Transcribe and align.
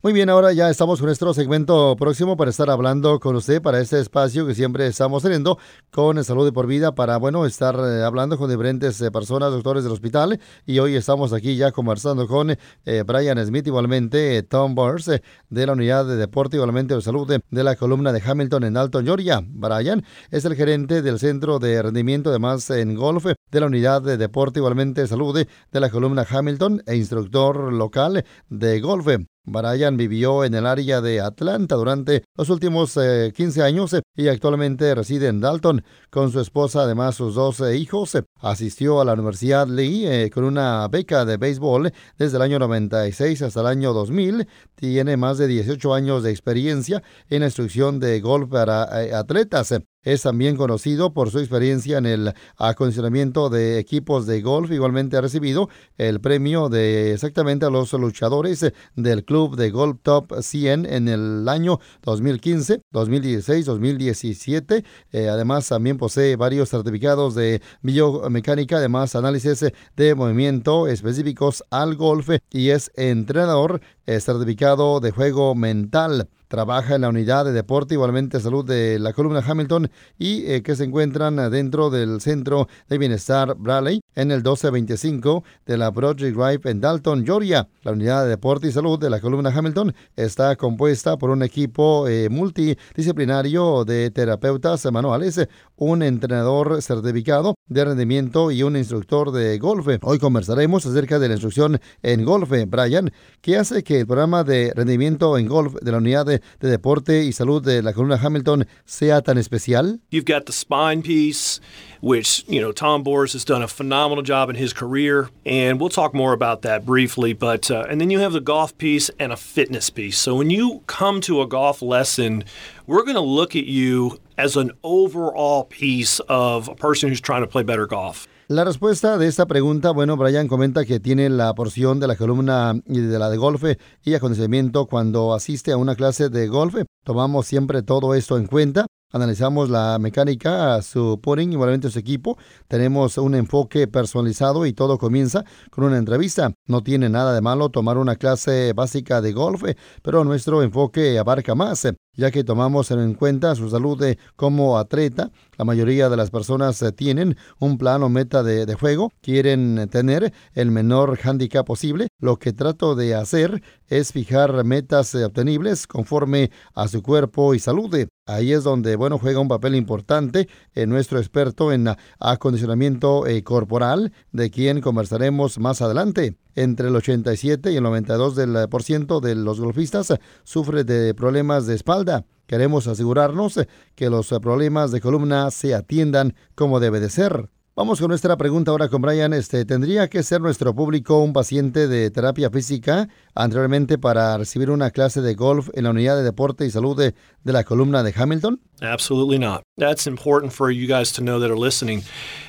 Muy 0.00 0.12
bien, 0.12 0.30
ahora 0.30 0.52
ya 0.52 0.70
estamos 0.70 1.00
con 1.00 1.06
nuestro 1.06 1.34
segmento 1.34 1.96
próximo 1.96 2.36
para 2.36 2.52
estar 2.52 2.70
hablando 2.70 3.18
con 3.18 3.34
usted 3.34 3.60
para 3.60 3.80
este 3.80 3.98
espacio 3.98 4.46
que 4.46 4.54
siempre 4.54 4.86
estamos 4.86 5.24
teniendo 5.24 5.58
con 5.90 6.22
Salud 6.22 6.44
de 6.44 6.52
por 6.52 6.68
Vida 6.68 6.94
para, 6.94 7.16
bueno, 7.16 7.44
estar 7.44 7.74
eh, 7.74 8.04
hablando 8.04 8.38
con 8.38 8.48
diferentes 8.48 9.00
eh, 9.00 9.10
personas, 9.10 9.50
doctores 9.50 9.82
del 9.82 9.92
hospital. 9.92 10.38
Y 10.66 10.78
hoy 10.78 10.94
estamos 10.94 11.32
aquí 11.32 11.56
ya 11.56 11.72
conversando 11.72 12.28
con 12.28 12.52
eh, 12.52 13.02
Brian 13.04 13.44
Smith, 13.44 13.66
igualmente 13.66 14.44
Tom 14.44 14.76
Burns, 14.76 15.10
de 15.50 15.66
la 15.66 15.72
Unidad 15.72 16.06
de 16.06 16.14
Deporte, 16.14 16.58
igualmente 16.58 16.94
de 16.94 17.02
Salud 17.02 17.26
de, 17.26 17.64
la 17.64 17.74
columna 17.74 18.12
de 18.12 18.22
Hamilton 18.24 18.62
en 18.62 18.76
Alton, 18.76 19.04
Georgia. 19.04 19.42
Brian 19.44 20.04
es 20.30 20.44
el 20.44 20.54
gerente 20.54 21.02
del 21.02 21.18
Centro 21.18 21.58
de 21.58 21.82
Rendimiento, 21.82 22.30
además 22.30 22.70
en 22.70 22.94
golf, 22.94 23.26
de 23.26 23.60
la 23.60 23.66
Unidad 23.66 24.02
de 24.02 24.16
Deporte, 24.16 24.60
igualmente 24.60 25.00
de 25.00 25.08
Salud 25.08 25.36
de 25.36 25.80
la 25.80 25.90
columna 25.90 26.24
Hamilton 26.30 26.84
e 26.86 26.94
instructor 26.94 27.72
local 27.72 28.24
de 28.48 28.80
golf. 28.80 29.08
Brian 29.48 29.96
vivió 29.96 30.44
en 30.44 30.54
el 30.54 30.66
área 30.66 31.00
de 31.00 31.20
Atlanta 31.20 31.76
durante 31.76 32.24
los 32.36 32.50
últimos 32.50 32.94
15 32.94 33.60
eh, 33.60 33.62
años 33.62 33.92
eh, 33.94 34.02
y 34.14 34.28
actualmente 34.28 34.94
reside 34.94 35.28
en 35.28 35.40
Dalton 35.40 35.84
con 36.10 36.30
su 36.30 36.40
esposa, 36.40 36.82
además 36.82 37.16
sus 37.16 37.34
dos 37.34 37.60
eh, 37.60 37.76
hijos. 37.76 38.16
Asistió 38.40 39.00
a 39.00 39.04
la 39.04 39.14
Universidad 39.14 39.66
Lee 39.66 40.30
con 40.30 40.44
una 40.44 40.86
beca 40.88 41.24
de 41.24 41.36
béisbol 41.36 41.92
desde 42.16 42.36
el 42.36 42.42
año 42.42 42.58
96 42.58 43.42
hasta 43.42 43.60
el 43.60 43.66
año 43.66 43.92
2000. 43.92 44.46
Tiene 44.74 45.16
más 45.16 45.38
de 45.38 45.46
18 45.48 45.94
años 45.94 46.22
de 46.22 46.30
experiencia 46.30 47.02
en 47.28 47.40
la 47.40 47.46
instrucción 47.46 47.98
de 47.98 48.20
golf 48.20 48.50
para 48.50 48.82
atletas. 49.18 49.74
Es 50.08 50.22
también 50.22 50.56
conocido 50.56 51.12
por 51.12 51.30
su 51.30 51.38
experiencia 51.38 51.98
en 51.98 52.06
el 52.06 52.32
acondicionamiento 52.56 53.50
de 53.50 53.78
equipos 53.78 54.26
de 54.26 54.40
golf. 54.40 54.70
Igualmente 54.70 55.18
ha 55.18 55.20
recibido 55.20 55.68
el 55.98 56.18
premio 56.18 56.70
de 56.70 57.12
exactamente 57.12 57.66
a 57.66 57.70
los 57.70 57.92
luchadores 57.92 58.72
del 58.96 59.26
Club 59.26 59.56
de 59.56 59.68
Golf 59.68 59.98
Top 60.02 60.32
100 60.40 60.86
en 60.86 61.08
el 61.08 61.46
año 61.46 61.78
2015, 62.04 62.80
2016, 62.90 63.66
2017. 63.66 64.82
además, 65.30 65.68
también 65.68 65.98
posee 65.98 66.36
varios 66.36 66.70
certificados 66.70 67.34
de 67.34 67.60
biomecánica, 67.82 68.78
además 68.78 69.14
análisis 69.14 69.62
de 69.94 70.14
movimiento 70.14 70.88
específicos 70.88 71.62
al 71.68 71.96
golf 71.96 72.30
y 72.50 72.70
es 72.70 72.90
entrenador 72.96 73.82
certificado 74.06 75.00
de 75.00 75.10
juego 75.10 75.54
mental. 75.54 76.30
Trabaja 76.48 76.94
en 76.94 77.02
la 77.02 77.10
unidad 77.10 77.44
de 77.44 77.52
deporte, 77.52 77.94
igualmente 77.94 78.40
salud 78.40 78.64
de 78.64 78.98
la 78.98 79.12
columna 79.12 79.44
Hamilton 79.46 79.90
y 80.18 80.50
eh, 80.50 80.62
que 80.62 80.74
se 80.76 80.84
encuentran 80.84 81.36
dentro 81.50 81.90
del 81.90 82.20
Centro 82.20 82.68
de 82.88 82.98
Bienestar 82.98 83.54
Bradley 83.56 84.00
en 84.14 84.30
el 84.30 84.38
1225 84.38 85.44
de 85.66 85.76
la 85.76 85.92
Project 85.92 86.36
Drive 86.36 86.70
en 86.70 86.80
Dalton, 86.80 87.24
Georgia. 87.24 87.68
La 87.82 87.92
unidad 87.92 88.24
de 88.24 88.30
deporte 88.30 88.68
y 88.68 88.72
salud 88.72 88.98
de 88.98 89.10
la 89.10 89.20
columna 89.20 89.52
Hamilton 89.54 89.94
está 90.16 90.56
compuesta 90.56 91.18
por 91.18 91.30
un 91.30 91.42
equipo 91.42 92.08
eh, 92.08 92.28
multidisciplinario 92.30 93.84
de 93.84 94.10
terapeutas 94.10 94.90
manuales, 94.90 95.46
un 95.76 96.02
entrenador 96.02 96.80
certificado 96.80 97.54
de 97.68 97.84
rendimiento 97.84 98.50
y 98.50 98.62
un 98.62 98.76
instructor 98.76 99.32
de 99.32 99.58
golf. 99.58 99.86
Hoy 100.02 100.18
conversaremos 100.18 100.86
acerca 100.86 101.18
de 101.18 101.28
la 101.28 101.34
instrucción 101.34 101.80
en 102.02 102.24
golf. 102.24 102.50
Brian, 102.66 103.12
¿qué 103.40 103.56
hace 103.56 103.82
que 103.82 104.00
el 104.00 104.06
programa 104.06 104.44
de 104.44 104.72
rendimiento 104.74 105.36
en 105.38 105.46
golf 105.46 105.74
de 105.82 105.92
la 105.92 105.98
unidad 105.98 106.26
de 106.26 106.38
de 106.60 106.68
deporte 106.68 107.24
y 107.24 107.32
salud 107.32 107.62
de 107.62 107.82
la 107.82 107.92
columna 107.92 108.18
Hamilton 108.20 108.66
sea 108.84 109.22
tan 109.22 109.38
especial? 109.38 110.00
You've 110.10 110.24
got 110.24 110.46
the 110.46 110.52
spine 110.52 111.02
piece, 111.02 111.60
which, 112.00 112.44
you 112.48 112.60
know, 112.60 112.72
Tom 112.72 113.02
Boris 113.02 113.32
has 113.32 113.44
done 113.44 113.62
a 113.62 113.68
phenomenal 113.68 114.22
job 114.22 114.50
in 114.50 114.56
his 114.56 114.72
career, 114.72 115.30
and 115.44 115.80
we'll 115.80 115.90
talk 115.90 116.14
more 116.14 116.32
about 116.32 116.62
that 116.62 116.84
briefly. 116.84 117.32
But, 117.32 117.70
uh, 117.70 117.86
and 117.88 118.00
then 118.00 118.10
you 118.10 118.20
have 118.20 118.32
the 118.32 118.40
golf 118.40 118.76
piece 118.78 119.10
and 119.18 119.32
a 119.32 119.36
fitness 119.36 119.90
piece. 119.90 120.18
So 120.18 120.36
when 120.36 120.50
you 120.50 120.82
come 120.86 121.20
to 121.22 121.40
a 121.40 121.46
golf 121.46 121.82
lesson, 121.82 122.44
we're 122.86 123.04
going 123.04 123.14
to 123.14 123.20
look 123.20 123.54
at 123.54 123.66
you 123.66 124.18
as 124.38 124.56
an 124.56 124.72
overall 124.82 125.64
piece 125.64 126.20
of 126.28 126.68
a 126.68 126.74
person 126.74 127.10
who's 127.10 127.20
trying 127.20 127.42
to 127.42 127.48
play 127.48 127.62
better 127.62 127.86
golf. 127.86 128.26
La 128.50 128.64
respuesta 128.64 129.18
de 129.18 129.26
esta 129.26 129.44
pregunta, 129.44 129.90
bueno, 129.90 130.16
Brian 130.16 130.48
comenta 130.48 130.86
que 130.86 131.00
tiene 131.00 131.28
la 131.28 131.54
porción 131.54 132.00
de 132.00 132.06
la 132.06 132.16
columna 132.16 132.80
y 132.86 133.00
de 133.00 133.18
la 133.18 133.28
de 133.28 133.36
golfe 133.36 133.78
y 134.02 134.14
acondicionamiento 134.14 134.86
cuando 134.86 135.34
asiste 135.34 135.70
a 135.70 135.76
una 135.76 135.94
clase 135.96 136.30
de 136.30 136.48
golfe. 136.48 136.86
Tomamos 137.04 137.46
siempre 137.46 137.82
todo 137.82 138.14
esto 138.14 138.38
en 138.38 138.46
cuenta. 138.46 138.86
Analizamos 139.10 139.70
la 139.70 139.98
mecánica, 139.98 140.82
su 140.82 141.18
putting, 141.22 141.52
igualmente 141.52 141.90
su 141.90 141.98
equipo. 141.98 142.36
Tenemos 142.68 143.16
un 143.16 143.34
enfoque 143.34 143.88
personalizado 143.88 144.66
y 144.66 144.74
todo 144.74 144.98
comienza 144.98 145.44
con 145.70 145.84
una 145.84 145.96
entrevista. 145.96 146.52
No 146.66 146.82
tiene 146.82 147.08
nada 147.08 147.32
de 147.32 147.40
malo 147.40 147.70
tomar 147.70 147.96
una 147.96 148.16
clase 148.16 148.74
básica 148.74 149.22
de 149.22 149.32
golf, 149.32 149.62
pero 150.02 150.24
nuestro 150.24 150.62
enfoque 150.62 151.18
abarca 151.18 151.54
más 151.54 151.86
ya 152.18 152.32
que 152.32 152.44
tomamos 152.44 152.90
en 152.90 153.14
cuenta 153.14 153.54
su 153.54 153.70
salud 153.70 154.04
como 154.36 154.76
atleta. 154.76 155.30
La 155.56 155.64
mayoría 155.64 156.08
de 156.08 156.16
las 156.16 156.30
personas 156.30 156.82
eh, 156.82 156.92
tienen 156.92 157.36
un 157.60 157.78
plan 157.78 158.02
o 158.02 158.08
meta 158.08 158.42
de, 158.42 158.66
de 158.66 158.74
juego, 158.74 159.12
quieren 159.22 159.88
tener 159.88 160.34
el 160.52 160.70
menor 160.70 161.18
handicap 161.22 161.64
posible. 161.64 162.08
Lo 162.20 162.36
que 162.36 162.52
trato 162.52 162.96
de 162.96 163.14
hacer 163.14 163.62
es 163.86 164.12
fijar 164.12 164.64
metas 164.64 165.14
eh, 165.14 165.24
obtenibles 165.24 165.86
conforme 165.86 166.50
a 166.74 166.88
su 166.88 167.02
cuerpo 167.02 167.54
y 167.54 167.60
salud. 167.60 168.08
Ahí 168.28 168.52
es 168.52 168.62
donde, 168.62 168.94
bueno, 168.96 169.18
juega 169.18 169.40
un 169.40 169.48
papel 169.48 169.74
importante 169.74 170.50
en 170.74 170.90
nuestro 170.90 171.18
experto 171.18 171.72
en 171.72 171.88
acondicionamiento 172.20 173.26
eh, 173.26 173.42
corporal, 173.42 174.12
de 174.32 174.50
quien 174.50 174.82
conversaremos 174.82 175.58
más 175.58 175.80
adelante. 175.80 176.36
Entre 176.54 176.88
el 176.88 176.96
87 176.96 177.72
y 177.72 177.76
el 177.76 177.84
92% 177.84 179.20
de 179.20 179.34
los 179.34 179.60
golfistas 179.60 180.12
sufre 180.44 180.84
de 180.84 181.14
problemas 181.14 181.66
de 181.66 181.74
espalda. 181.74 182.26
Queremos 182.46 182.86
asegurarnos 182.86 183.60
que 183.94 184.10
los 184.10 184.28
problemas 184.42 184.92
de 184.92 185.00
columna 185.00 185.50
se 185.50 185.74
atiendan 185.74 186.34
como 186.54 186.80
debe 186.80 187.00
de 187.00 187.08
ser. 187.08 187.48
Vamos 187.78 188.00
con 188.00 188.08
nuestra 188.08 188.36
pregunta 188.36 188.72
ahora 188.72 188.88
con 188.88 189.00
Brian. 189.00 189.32
Este, 189.32 189.64
¿Tendría 189.64 190.08
que 190.08 190.24
ser 190.24 190.40
nuestro 190.40 190.74
público 190.74 191.22
un 191.22 191.32
paciente 191.32 191.86
de 191.86 192.10
terapia 192.10 192.50
física 192.50 193.08
anteriormente 193.36 193.98
para 193.98 194.36
recibir 194.36 194.70
una 194.70 194.90
clase 194.90 195.20
de 195.20 195.36
golf 195.36 195.68
en 195.74 195.84
la 195.84 195.90
unidad 195.90 196.16
de 196.16 196.24
deporte 196.24 196.66
y 196.66 196.70
salud 196.72 196.98
de, 196.98 197.14
de 197.44 197.52
la 197.52 197.62
columna 197.62 198.02
de 198.02 198.12
Hamilton? 198.16 198.60
Absolutely 198.80 199.38
not. 199.38 199.62
That's 199.76 200.08
important 200.08 200.52
for 200.52 200.72
you 200.72 200.88
guys 200.88 201.12
to 201.12 201.22
know 201.22 201.38
that 201.38 201.52
are 201.52 201.56
listening. 201.56 202.02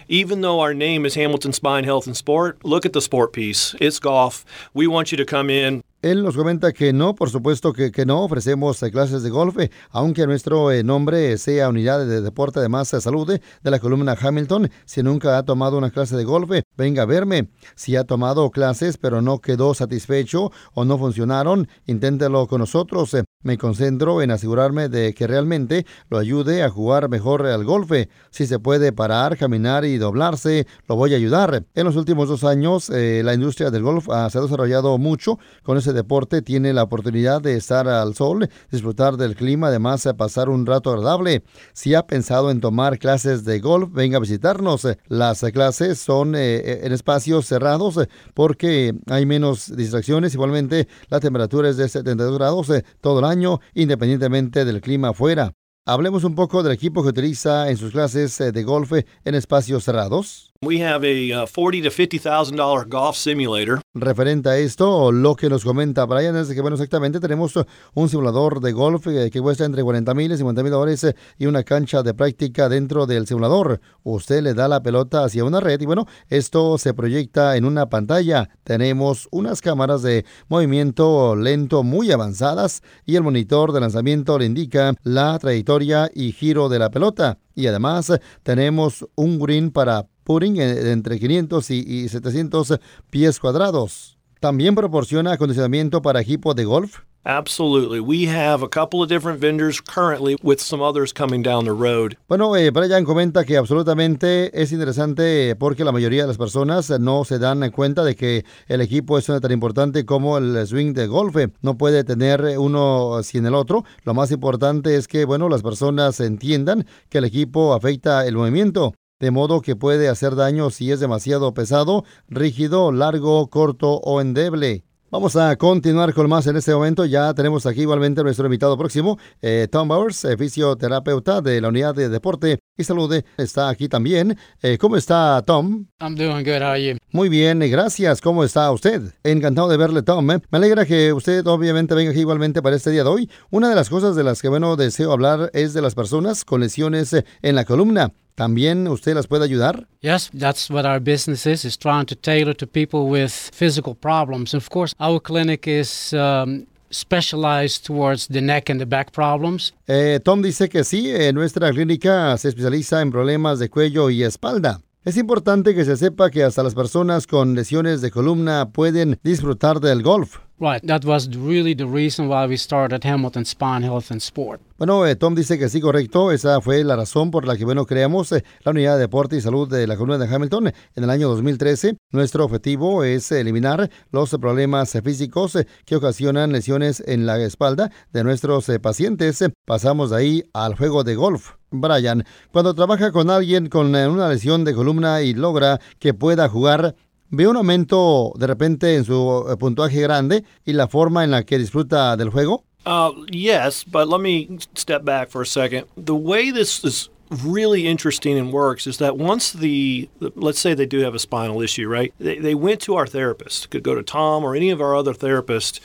Even 0.07 0.41
though 0.41 0.61
our 0.61 0.73
name 0.73 1.05
is 1.05 1.13
Hamilton 1.13 1.53
Spine 1.53 1.83
Health 1.83 2.07
and 2.07 2.17
Sport, 2.17 2.65
look 2.65 2.83
at 2.83 2.93
the 2.93 3.01
sport 3.01 3.31
piece. 3.31 3.75
It's 3.79 3.99
golf. 3.99 4.43
We 4.73 4.87
want 4.87 5.11
you 5.11 5.17
to 5.19 5.25
come 5.25 5.51
in, 5.51 5.83
Él 6.01 6.23
nos 6.23 6.37
comenta 6.37 6.71
que 6.71 6.93
no, 6.93 7.13
por 7.13 7.29
supuesto 7.29 7.73
que, 7.73 7.91
que 7.91 8.05
no, 8.05 8.23
ofrecemos 8.23 8.81
eh, 8.83 8.89
clases 8.89 9.21
de 9.21 9.29
golf, 9.29 9.59
eh, 9.59 9.69
aunque 9.89 10.25
nuestro 10.25 10.71
eh, 10.71 10.81
nombre 10.81 11.37
sea 11.37 11.67
Unidad 11.67 12.05
de 12.05 12.21
Deporte 12.21 12.61
de 12.61 12.69
Masa 12.69 13.01
Salud 13.01 13.27
de 13.27 13.69
la 13.69 13.79
columna 13.79 14.15
Hamilton. 14.17 14.71
Si 14.85 15.03
nunca 15.03 15.37
ha 15.37 15.43
tomado 15.43 15.77
una 15.77 15.91
clase 15.91 16.15
de 16.15 16.23
golf, 16.23 16.51
venga 16.77 17.03
a 17.03 17.05
verme. 17.05 17.49
Si 17.75 17.97
ha 17.97 18.05
tomado 18.05 18.49
clases 18.49 18.97
pero 18.97 19.21
no 19.21 19.39
quedó 19.39 19.73
satisfecho 19.73 20.53
o 20.73 20.85
no 20.85 20.97
funcionaron, 20.97 21.67
inténtelo 21.85 22.47
con 22.47 22.59
nosotros. 22.59 23.13
Me 23.41 23.57
concentro 23.57 24.21
en 24.21 24.31
asegurarme 24.31 24.89
de 24.89 25.13
que 25.13 25.25
realmente 25.25 25.85
lo 26.09 26.17
ayude 26.17 26.61
a 26.61 26.69
jugar 26.69 27.07
mejor 27.07 27.45
al 27.45 27.63
golf. 27.63 27.89
Si 28.31 28.45
se 28.45 28.59
puede 28.59 28.91
parar, 28.91 29.37
caminar 29.37 29.85
y 29.85 29.97
doblarse, 29.97 30.67
lo 30.89 30.97
voy 30.97 31.13
a 31.13 31.15
ayudar. 31.15 31.63
En 31.73 31.85
los 31.85 31.95
últimos 31.95 32.27
dos 32.27 32.43
años, 32.43 32.89
la 32.89 33.33
industria 33.33 33.71
del 33.71 33.83
golf 33.83 34.07
se 34.07 34.37
ha 34.37 34.41
desarrollado 34.41 34.97
mucho 34.97 35.39
con 35.63 35.77
ese 35.77 35.93
deporte 35.93 36.41
tiene 36.41 36.73
la 36.73 36.83
oportunidad 36.83 37.41
de 37.41 37.55
estar 37.55 37.87
al 37.87 38.13
sol, 38.13 38.49
disfrutar 38.71 39.15
del 39.15 39.37
clima, 39.37 39.67
además 39.67 40.03
de 40.03 40.13
pasar 40.13 40.49
un 40.49 40.65
rato 40.65 40.89
agradable. 40.89 41.43
Si 41.71 41.95
ha 41.95 42.05
pensado 42.05 42.51
en 42.51 42.59
tomar 42.59 42.99
clases 42.99 43.45
de 43.45 43.59
golf, 43.61 43.89
venga 43.93 44.17
a 44.17 44.19
visitarnos. 44.19 44.85
Las 45.07 45.45
clases 45.53 45.97
son 45.97 46.35
eh, 46.35 46.81
en 46.85 46.91
espacios 46.91 47.45
cerrados 47.45 47.99
porque 48.33 48.95
hay 49.07 49.25
menos 49.25 49.73
distracciones. 49.77 50.33
Igualmente, 50.33 50.89
la 51.07 51.21
temperatura 51.21 51.69
es 51.69 51.77
de 51.77 51.87
72 51.87 52.37
grados 52.37 52.69
eh, 52.71 52.83
todo 52.99 53.19
el 53.19 53.28
independientemente 53.73 54.65
del 54.65 54.81
clima 54.81 55.09
afuera. 55.09 55.53
Hablemos 55.85 56.23
un 56.23 56.35
poco 56.35 56.61
del 56.61 56.73
equipo 56.73 57.01
que 57.01 57.09
utiliza 57.09 57.69
en 57.69 57.77
sus 57.77 57.91
clases 57.91 58.39
eh, 58.41 58.51
de 58.51 58.63
golf 58.63 58.93
en 58.93 59.35
espacios 59.35 59.83
cerrados. 59.83 60.48
We 60.61 60.83
have 60.83 61.07
a 61.07 61.31
uh, 61.31 61.47
forty 61.47 61.81
to 61.83 61.89
fifty 61.89 62.19
thousand 62.19 62.57
dollar 62.57 62.85
golf 62.85 63.15
simulator. 63.15 63.79
Referente 63.95 64.49
a 64.49 64.57
esto, 64.57 65.09
lo 65.09 65.33
que 65.37 65.47
nos 65.47 65.63
comenta 65.63 66.05
Brian 66.05 66.35
es 66.35 66.49
que, 66.49 66.59
bueno, 66.59 66.75
exactamente 66.75 67.21
tenemos 67.21 67.53
un 67.93 68.09
simulador 68.09 68.59
de 68.59 68.73
golf 68.73 69.07
eh, 69.07 69.29
que 69.31 69.39
cuesta 69.39 69.63
entre 69.63 69.83
40 69.83 70.13
mil 70.13 70.33
y 70.33 70.35
50 70.35 70.61
mil 70.61 70.71
dólares 70.73 71.05
eh, 71.05 71.15
y 71.37 71.45
una 71.45 71.63
cancha 71.63 72.03
de 72.03 72.13
práctica 72.13 72.67
dentro 72.67 73.05
del 73.05 73.25
simulador. 73.25 73.79
Usted 74.03 74.43
le 74.43 74.53
da 74.53 74.67
la 74.67 74.83
pelota 74.83 75.23
hacia 75.23 75.45
una 75.45 75.61
red 75.61 75.79
y, 75.79 75.85
bueno, 75.85 76.07
esto 76.27 76.77
se 76.77 76.93
proyecta 76.93 77.55
en 77.55 77.63
una 77.63 77.87
pantalla. 77.87 78.49
Tenemos 78.65 79.29
unas 79.31 79.61
cámaras 79.61 80.01
de 80.01 80.25
movimiento 80.49 81.37
lento 81.37 81.83
muy 81.83 82.11
avanzadas 82.11 82.83
y 83.05 83.15
el 83.15 83.23
monitor 83.23 83.71
de 83.71 83.79
lanzamiento 83.79 84.37
le 84.37 84.47
indica 84.47 84.93
la 85.03 85.39
trayectoria 85.39 86.11
y 86.13 86.33
giro 86.33 86.67
de 86.67 86.79
la 86.79 86.91
pelota. 86.91 87.37
Y 87.55 87.67
además 87.67 88.11
tenemos 88.43 89.05
un 89.15 89.39
green 89.39 89.71
para 89.71 90.05
putting 90.29 90.57
eh, 90.57 90.91
entre 90.91 91.19
500 91.19 91.71
y 91.71 92.07
700 92.07 92.79
pies 93.09 93.39
cuadrados. 93.39 94.19
También 94.39 94.75
proporciona 94.75 95.31
acondicionamiento 95.31 96.03
para 96.03 96.21
equipo 96.21 96.53
de 96.53 96.65
golf. 96.65 96.99
Absolutely. 97.25 97.99
We 97.99 98.27
have 98.27 98.63
a 98.63 98.69
couple 98.69 99.01
of 99.01 99.09
different 99.09 99.41
vendors 99.41 99.81
currently 99.81 100.37
with 100.43 100.59
some 100.59 100.81
others 100.81 101.11
coming 101.11 101.41
down 101.41 101.65
the 101.65 101.73
road. 101.73 102.15
Bueno, 102.27 102.55
eh, 102.55 102.69
Brian 102.69 103.05
comenta 103.05 103.43
que 103.43 103.57
absolutamente 103.57 104.51
es 104.53 104.71
interesante 104.71 105.55
porque 105.55 105.83
la 105.83 105.91
mayoría 105.91 106.21
de 106.21 106.27
las 106.27 106.37
personas 106.37 106.91
no 106.99 107.25
se 107.25 107.39
dan 107.39 107.67
cuenta 107.71 108.03
de 108.03 108.15
que 108.15 108.45
el 108.67 108.81
equipo 108.81 109.17
es 109.17 109.25
tan 109.25 109.51
importante 109.51 110.05
como 110.05 110.37
el 110.37 110.65
swing 110.67 110.93
de 110.93 111.07
golf. 111.07 111.35
No 111.61 111.75
puede 111.75 112.03
tener 112.03 112.41
uno 112.59 113.21
sin 113.23 113.47
el 113.47 113.55
otro. 113.55 113.83
Lo 114.03 114.13
más 114.13 114.31
importante 114.31 114.95
es 114.95 115.07
que, 115.07 115.25
bueno, 115.25 115.49
las 115.49 115.63
personas 115.63 116.19
entiendan 116.19 116.85
que 117.09 117.17
el 117.17 117.25
equipo 117.25 117.73
afecta 117.73 118.27
el 118.27 118.35
movimiento 118.35 118.93
de 119.19 119.31
modo 119.31 119.61
que 119.61 119.75
puede 119.75 120.09
hacer 120.09 120.35
daño 120.35 120.69
si 120.69 120.91
es 120.91 120.99
demasiado 120.99 121.53
pesado, 121.53 122.05
rígido, 122.27 122.91
largo, 122.91 123.49
corto 123.49 123.95
o 123.95 124.21
endeble. 124.21 124.83
Vamos 125.11 125.35
a 125.35 125.55
continuar 125.55 126.13
con 126.13 126.29
más 126.29 126.45
en 126.45 126.55
este 126.55 126.71
momento. 126.71 127.03
Ya 127.03 127.33
tenemos 127.33 127.65
aquí 127.65 127.81
igualmente 127.81 128.21
nuestro 128.21 128.45
invitado 128.45 128.77
próximo, 128.77 129.17
eh, 129.41 129.67
Tom 129.71 129.87
Bowers, 129.87 130.23
eh, 130.23 130.37
fisioterapeuta 130.37 131.41
de 131.41 131.59
la 131.59 131.69
unidad 131.69 131.95
de 131.95 132.09
deporte 132.09 132.59
y 132.77 132.83
salud. 132.83 133.11
Está 133.35 133.69
aquí 133.69 133.89
también. 133.89 134.37
Eh, 134.61 134.77
¿Cómo 134.77 134.97
está 134.97 135.41
Tom? 135.47 135.87
I'm 135.99 136.13
doing 136.13 136.43
good. 136.43 136.61
How 136.61 136.73
are 136.73 136.91
you? 136.91 136.97
Muy 137.11 137.27
bien, 137.27 137.59
gracias. 137.59 138.21
¿Cómo 138.21 138.43
está 138.43 138.71
usted? 138.71 139.01
Encantado 139.23 139.67
de 139.67 139.77
verle, 139.77 140.03
Tom. 140.03 140.23
Me 140.25 140.41
alegra 140.51 140.85
que 140.85 141.11
usted 141.11 141.45
obviamente 141.47 141.95
venga 141.95 142.11
aquí 142.11 142.19
igualmente 142.19 142.61
para 142.61 142.75
este 142.75 142.91
día 142.91 143.03
de 143.03 143.09
hoy. 143.09 143.31
Una 143.49 143.67
de 143.67 143.75
las 143.75 143.89
cosas 143.89 144.15
de 144.15 144.23
las 144.23 144.43
que, 144.43 144.49
bueno, 144.49 144.75
deseo 144.75 145.11
hablar 145.11 145.49
es 145.53 145.73
de 145.73 145.81
las 145.81 145.95
personas 145.95 146.45
con 146.45 146.61
lesiones 146.61 147.15
en 147.41 147.55
la 147.55 147.65
columna. 147.65 148.13
¿También 148.39 148.87
usted 148.87 149.15
las 149.15 149.27
puede 149.27 149.43
ayudar? 149.43 149.85
Yes, 150.01 150.29
that's 150.31 150.69
what 150.69 150.85
our 150.85 151.01
business 151.01 151.45
is, 151.45 151.65
is 151.65 151.77
trying 151.77 152.05
to 152.05 152.15
tailor 152.15 152.55
to 152.55 152.65
people 152.65 153.01
with 153.01 153.33
physical 153.51 153.93
problems. 153.93 154.53
Of 154.53 154.69
course, 154.69 154.95
our 154.97 155.19
clinic 155.19 155.67
is 155.67 156.13
um, 156.13 156.65
specialized 156.89 157.85
towards 157.85 158.29
the 158.29 158.39
neck 158.39 158.69
and 158.69 158.79
the 158.79 158.85
back 158.85 159.11
problems. 159.11 159.73
Eh, 159.87 160.21
Tom 160.23 160.41
dice 160.41 160.69
que 160.69 160.85
sí, 160.85 161.09
eh, 161.09 161.33
nuestra 161.33 161.69
clínica 161.71 162.37
se 162.37 162.47
especializa 162.47 163.01
en 163.01 163.11
problemas 163.11 163.59
de 163.59 163.69
cuello 163.69 164.09
y 164.09 164.23
espalda. 164.23 164.79
Es 165.05 165.15
importante 165.15 165.73
que 165.73 165.85
se 165.85 165.95
sepa 165.95 166.29
que 166.29 166.43
hasta 166.43 166.61
las 166.61 166.75
personas 166.75 167.25
con 167.25 167.55
lesiones 167.55 168.01
de 168.01 168.11
columna 168.11 168.69
pueden 168.73 169.17
disfrutar 169.23 169.79
del 169.79 170.03
golf. 170.03 170.39
Right, 170.59 170.85
that 170.87 171.05
was 171.05 171.29
really 171.29 171.73
the 171.73 171.85
reason 171.85 172.27
why 172.27 172.45
we 172.45 172.57
started 172.57 173.05
Hamilton 173.05 173.45
Spine 173.45 173.81
Health 173.81 174.11
and 174.11 174.19
Sport. 174.19 174.59
Bueno, 174.77 175.07
eh, 175.07 175.15
Tom 175.15 175.35
dice 175.35 175.57
que 175.57 175.69
sí, 175.69 175.79
correcto. 175.79 176.33
Esa 176.33 176.59
fue 176.59 176.83
la 176.83 176.97
razón 176.97 177.31
por 177.31 177.47
la 177.47 177.55
que, 177.55 177.63
bueno, 177.63 177.85
creamos 177.85 178.33
eh, 178.33 178.43
la 178.65 178.71
Unidad 178.71 178.95
de 178.95 178.99
Deporte 178.99 179.37
y 179.37 179.41
Salud 179.41 179.69
de 179.69 179.87
la 179.87 179.95
Columna 179.95 180.17
de 180.17 180.35
Hamilton 180.35 180.67
en 180.67 181.03
el 181.05 181.09
año 181.09 181.29
2013. 181.29 181.95
Nuestro 182.11 182.43
objetivo 182.43 183.05
es 183.05 183.31
eliminar 183.31 183.89
los 184.11 184.31
problemas 184.31 184.91
físicos 185.01 185.55
eh, 185.55 185.65
que 185.85 185.95
ocasionan 185.95 186.51
lesiones 186.51 187.01
en 187.07 187.25
la 187.25 187.41
espalda 187.41 187.89
de 188.11 188.25
nuestros 188.25 188.69
pacientes. 188.81 189.45
Pasamos 189.65 190.09
de 190.09 190.17
ahí 190.17 190.43
al 190.51 190.75
juego 190.75 191.05
de 191.05 191.15
golf. 191.15 191.58
Brian, 191.71 192.25
cuando 192.51 192.73
trabaja 192.73 193.11
con 193.11 193.29
alguien 193.29 193.69
con 193.69 193.95
eh, 193.95 194.07
una 194.07 194.29
lesión 194.29 194.63
de 194.65 194.73
columna 194.73 195.21
y 195.21 195.33
logra 195.33 195.79
que 195.99 196.13
pueda 196.13 196.49
jugar, 196.49 196.95
ve 197.29 197.47
un 197.47 197.57
aumento 197.57 198.33
de 198.37 198.47
repente 198.47 198.95
en 198.95 199.05
su 199.05 199.45
eh, 199.51 199.55
puntuaje 199.57 200.01
grande 200.01 200.43
y 200.65 200.73
la 200.73 200.87
forma 200.87 201.23
en 201.23 201.31
la 201.31 201.43
que 201.43 201.57
disfruta 201.59 202.15
del 202.17 202.29
juego. 202.29 202.63
Uh, 202.85 203.11
yes, 203.31 203.83
but 203.85 204.07
let 204.07 204.19
me 204.21 204.47
step 204.73 205.03
back 205.03 205.29
for 205.29 205.41
a 205.41 205.45
second. 205.45 205.85
The 205.97 206.15
way 206.15 206.49
this 206.51 206.83
is 206.83 207.09
really 207.29 207.85
interesting 207.85 208.39
and 208.39 208.51
works 208.51 208.87
is 208.87 208.97
that 208.97 209.17
once 209.17 209.51
the, 209.51 210.09
the- 210.19 210.31
let's 210.35 210.59
say 210.59 210.73
they 210.73 210.87
do 210.87 211.01
have 211.01 211.13
a 211.13 211.19
spinal 211.19 211.61
issue, 211.61 211.87
right? 211.87 212.11
They, 212.19 212.39
they 212.39 212.55
went 212.55 212.79
to 212.83 212.95
our 212.95 213.05
therapist, 213.05 213.69
could 213.69 213.83
go 213.83 213.93
to 213.93 214.01
Tom 214.01 214.43
or 214.43 214.55
any 214.55 214.71
of 214.71 214.81
our 214.81 214.95
other 214.95 215.13
therapists. 215.13 215.79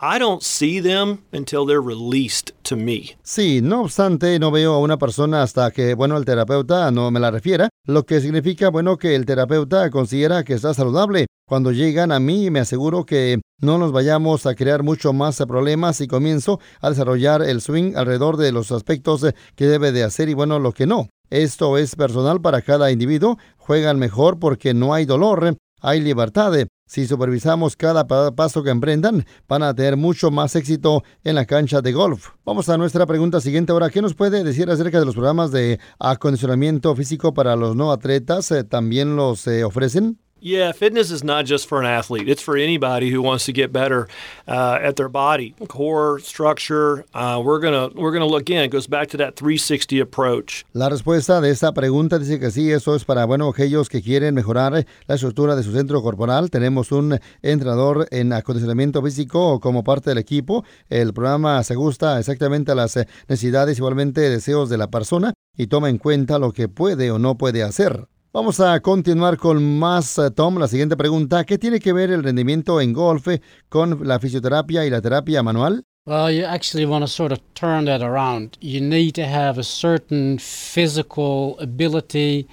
I 0.00 0.20
don't 0.20 0.42
see 0.44 0.80
them 0.80 1.24
until 1.32 1.66
they're 1.66 1.82
released 1.82 2.52
to 2.62 2.76
me. 2.76 3.16
Sí, 3.24 3.60
no 3.60 3.80
obstante, 3.82 4.38
no 4.38 4.52
veo 4.52 4.74
a 4.74 4.78
una 4.78 4.96
persona 4.96 5.42
hasta 5.42 5.72
que, 5.72 5.94
bueno, 5.94 6.16
el 6.16 6.24
terapeuta 6.24 6.88
no 6.92 7.10
me 7.10 7.18
la 7.18 7.32
refiera, 7.32 7.68
lo 7.84 8.06
que 8.06 8.20
significa, 8.20 8.68
bueno, 8.70 8.96
que 8.96 9.16
el 9.16 9.26
terapeuta 9.26 9.90
considera 9.90 10.44
que 10.44 10.54
está 10.54 10.72
saludable. 10.72 11.26
Cuando 11.48 11.72
llegan 11.72 12.12
a 12.12 12.20
mí, 12.20 12.48
me 12.48 12.60
aseguro 12.60 13.04
que 13.04 13.40
no 13.60 13.76
nos 13.76 13.90
vayamos 13.90 14.46
a 14.46 14.54
crear 14.54 14.84
mucho 14.84 15.12
más 15.12 15.38
problemas 15.48 16.00
y 16.00 16.06
comienzo 16.06 16.60
a 16.80 16.90
desarrollar 16.90 17.42
el 17.42 17.60
swing 17.60 17.96
alrededor 17.96 18.36
de 18.36 18.52
los 18.52 18.70
aspectos 18.70 19.26
que 19.56 19.66
debe 19.66 19.90
de 19.90 20.04
hacer 20.04 20.28
y, 20.28 20.34
bueno, 20.34 20.60
lo 20.60 20.70
que 20.70 20.86
no. 20.86 21.08
Esto 21.28 21.76
es 21.76 21.96
personal 21.96 22.40
para 22.40 22.62
cada 22.62 22.92
individuo, 22.92 23.36
juegan 23.56 23.98
mejor 23.98 24.38
porque 24.38 24.74
no 24.74 24.94
hay 24.94 25.06
dolor, 25.06 25.56
hay 25.80 26.00
libertad. 26.00 26.52
Si 26.88 27.06
supervisamos 27.06 27.76
cada 27.76 28.06
pa- 28.06 28.32
paso 28.32 28.62
que 28.62 28.70
emprendan, 28.70 29.26
van 29.46 29.62
a 29.62 29.74
tener 29.74 29.98
mucho 29.98 30.30
más 30.30 30.56
éxito 30.56 31.02
en 31.22 31.34
la 31.34 31.44
cancha 31.44 31.82
de 31.82 31.92
golf. 31.92 32.30
Vamos 32.46 32.68
a 32.70 32.78
nuestra 32.78 33.04
pregunta 33.04 33.42
siguiente 33.42 33.72
ahora. 33.72 33.90
¿Qué 33.90 34.00
nos 34.00 34.14
puede 34.14 34.42
decir 34.42 34.70
acerca 34.70 34.98
de 34.98 35.04
los 35.04 35.14
programas 35.14 35.52
de 35.52 35.78
acondicionamiento 35.98 36.96
físico 36.96 37.34
para 37.34 37.56
los 37.56 37.76
no 37.76 37.92
atletas? 37.92 38.50
Eh, 38.52 38.64
¿También 38.64 39.16
los 39.16 39.46
eh, 39.46 39.64
ofrecen? 39.64 40.18
Yeah, 40.40 40.70
fitness 40.70 41.10
is 41.10 41.24
not 41.24 41.46
just 41.46 41.66
for 41.66 41.80
an 41.80 41.86
athlete. 41.86 42.28
It's 42.28 42.40
for 42.40 42.56
anybody 42.56 43.10
who 43.10 43.20
wants 43.20 43.44
to 43.46 43.52
get 43.52 43.72
better 43.72 44.06
uh, 44.46 44.78
at 44.80 44.94
their 44.94 45.08
body, 45.08 45.56
core 45.66 46.20
structure. 46.20 47.04
Uh, 47.12 47.42
we're 47.44 47.58
gonna 47.58 47.88
we're 47.96 48.12
gonna 48.12 48.26
look 48.26 48.48
in. 48.48 48.58
It 48.58 48.70
goes 48.70 48.86
back 48.86 49.08
to 49.08 49.16
that 49.16 49.34
360 49.34 49.98
approach. 49.98 50.64
La 50.74 50.88
respuesta 50.88 51.40
de 51.40 51.50
esta 51.50 51.72
pregunta 51.72 52.20
dice 52.20 52.38
que 52.38 52.52
sí, 52.52 52.70
eso 52.70 52.94
es 52.94 53.04
para, 53.04 53.24
bueno, 53.24 53.48
aquellos 53.48 53.88
que 53.88 54.00
quieren 54.00 54.34
mejorar 54.34 54.86
la 55.06 55.14
estructura 55.14 55.56
de 55.56 55.64
su 55.64 55.72
centro 55.72 56.02
corporal. 56.02 56.50
Tenemos 56.50 56.92
un 56.92 57.18
entrenador 57.42 58.06
en 58.12 58.32
acondicionamiento 58.32 59.02
físico 59.02 59.58
como 59.58 59.82
parte 59.82 60.10
del 60.10 60.18
equipo. 60.18 60.64
El 60.88 61.12
programa 61.12 61.64
se 61.64 61.74
ajusta 61.74 62.16
exactamente 62.18 62.70
a 62.70 62.76
las 62.76 62.96
necesidades, 63.28 63.78
igualmente 63.78 64.20
deseos 64.20 64.68
de 64.68 64.78
la 64.78 64.88
persona 64.88 65.32
y 65.56 65.66
toma 65.66 65.90
en 65.90 65.98
cuenta 65.98 66.38
lo 66.38 66.52
que 66.52 66.68
puede 66.68 67.10
o 67.10 67.18
no 67.18 67.36
puede 67.36 67.64
hacer. 67.64 68.06
Vamos 68.30 68.60
a 68.60 68.78
continuar 68.80 69.38
con 69.38 69.78
más, 69.78 70.18
eh, 70.18 70.30
Tom. 70.30 70.58
La 70.58 70.68
siguiente 70.68 70.98
pregunta, 70.98 71.44
¿qué 71.44 71.56
tiene 71.56 71.80
que 71.80 71.94
ver 71.94 72.10
el 72.10 72.22
rendimiento 72.22 72.78
en 72.78 72.92
golf 72.92 73.26
con 73.70 74.06
la 74.06 74.20
fisioterapia 74.20 74.84
y 74.84 74.90
la 74.90 75.00
terapia 75.00 75.42
manual? 75.42 75.82
Well, 76.06 76.30
you 76.30 76.44
actually 76.44 76.84
want 76.84 77.02
to 77.04 77.08
sort 77.08 77.32
of 77.32 77.38
turn 77.54 77.86
that 77.86 78.02
around. 78.02 78.58
You 78.60 78.82
need 78.82 79.14
to 79.14 79.24
have 79.24 79.58
a 79.58 79.62
certain 79.62 80.38
physical 80.38 81.56
ability. 81.58 82.46